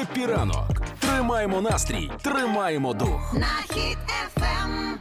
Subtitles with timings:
[0.00, 0.82] Хеппі ранок.
[1.00, 3.34] Тримаємо настрій, тримаємо дух.
[3.34, 4.98] Нахід ефем.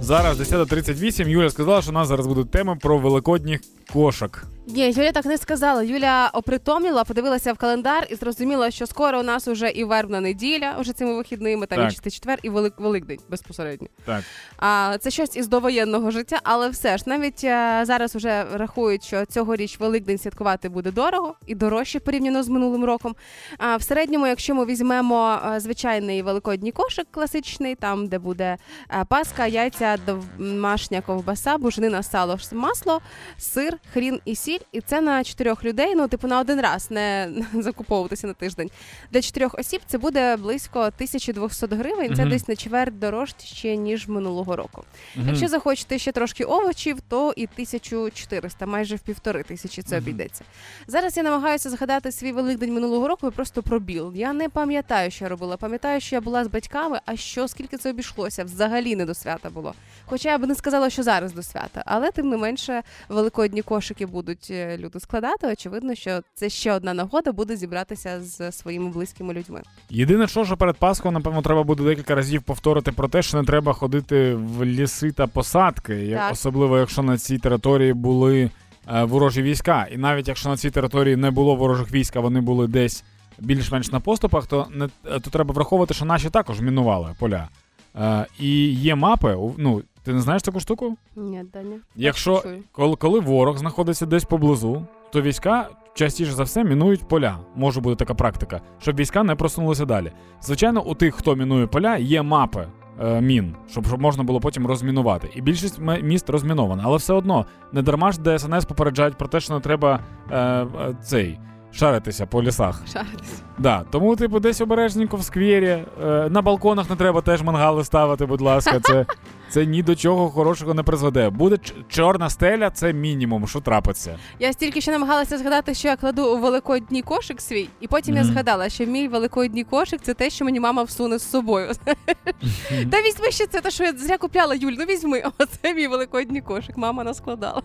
[0.00, 1.28] Зараз 10.38.
[1.28, 3.60] Юля сказала, що у нас зараз будуть теми про великодніх
[3.92, 4.44] кошок.
[4.74, 5.82] Ні, Юля так не сказала.
[5.82, 10.76] Юля опритомніла, подивилася в календар і зрозуміла, що скоро у нас уже і вербна неділя,
[10.80, 11.88] уже цими вихідними, там Так.
[11.88, 13.88] і чистий четвер, і велик Великдень безпосередньо.
[14.04, 14.24] Так.
[14.58, 19.26] А це щось із довоєнного життя, але все ж навіть е, зараз вже рахують, що
[19.26, 23.14] цьогоріч Великдень святкувати буде дорого і дорожче порівняно з минулим роком.
[23.58, 28.56] А в середньому, якщо ми візьмемо е, звичайний великодній кошик класичний, там де буде
[28.90, 33.00] е, паска, яйця, домашня ковбаса, буженина, сало, масло,
[33.38, 34.59] сир, хрін і сіль.
[34.72, 35.94] І це на чотирьох людей.
[35.94, 38.70] Ну, типу, на один раз не закуповуватися на тиждень.
[39.10, 42.14] Для чотирьох осіб це буде близько 1200 гривень.
[42.16, 42.30] Це Мгм.
[42.30, 44.84] десь на чверть дорожче ніж минулого року.
[45.16, 45.28] Мгм.
[45.28, 50.04] Якщо захочете ще трошки овочів, то і 1400, майже в півтори тисячі це Мгм.
[50.04, 50.44] обійдеться.
[50.86, 54.12] Зараз я намагаюся згадати свій великдень минулого року і просто пробіл.
[54.14, 55.56] Я не пам'ятаю, що я робила.
[55.56, 59.50] Пам'ятаю, що я була з батьками, а що скільки це обійшлося, взагалі не до свята
[59.50, 59.74] було.
[60.06, 64.06] Хоча я б не сказала, що зараз до свята, але тим не менше великодні кошики
[64.06, 65.46] будуть е, люди складати.
[65.46, 69.62] Очевидно, що це ще одна нагода буде зібратися з своїми близькими людьми.
[69.90, 73.44] Єдине, що, що перед Пасхою, напевно, треба буде декілька разів повторити про те, що не
[73.44, 76.32] треба ходити в ліси та посадки, Так.
[76.32, 78.50] особливо якщо на цій території були
[78.88, 79.86] е, ворожі війська.
[79.92, 83.04] І навіть якщо на цій території не було ворожих військ, а вони були десь
[83.38, 87.48] більш-менш на поступах, то не е, то треба враховувати, що наші також мінували поля.
[87.96, 89.36] Е, і є мапи.
[89.58, 90.96] Ну, ти не знаєш таку штуку?
[91.16, 91.76] Ні, Даня.
[91.96, 97.38] Якщо коли, коли ворог знаходиться десь поблизу, то війська частіше за все мінують поля.
[97.54, 100.12] Може бути така практика, щоб війська не просунулися далі.
[100.42, 102.66] Звичайно, у тих, хто мінує поля, є мапи
[103.00, 105.30] е, мін, щоб, щоб можна було потім розмінувати.
[105.34, 109.54] І більшість міст розмінована, але все одно не дарма ж ДСНС попереджають про те, що
[109.54, 110.66] не треба е, е,
[111.02, 111.38] цей
[111.72, 112.82] шаритися по лісах.
[112.92, 113.42] Шаритись.
[113.58, 115.84] Да, тому, типу, десь обережненько в сквері.
[116.04, 118.80] Е, на балконах не треба теж мангали ставити, будь ласка.
[118.80, 119.06] Це,
[119.50, 121.30] це ні до чого хорошого не призведе.
[121.30, 124.18] Буде чорна стеля, це мінімум, що трапиться.
[124.38, 128.24] Я стільки ще намагалася згадати, що я кладу у великодній кошик свій, і потім я
[128.24, 131.72] згадала, що мій великодній кошик це те, що мені мама всуне з собою.
[132.90, 135.22] Та візьми ще це, те, що я зря купляла, Юль, ну візьми.
[135.38, 136.76] Оце мій великодній кошик.
[136.76, 137.62] Мама наскладала.